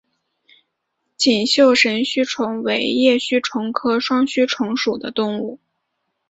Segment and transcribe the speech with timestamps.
[1.15, 5.59] 锦绣神须虫为叶须虫科双须虫属的动物。